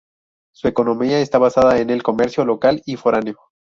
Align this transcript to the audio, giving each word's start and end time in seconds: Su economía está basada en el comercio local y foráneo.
Su 0.51 0.67
economía 0.67 1.19
está 1.19 1.37
basada 1.37 1.77
en 1.79 1.91
el 1.91 2.01
comercio 2.01 2.43
local 2.43 2.81
y 2.87 2.95
foráneo. 2.95 3.37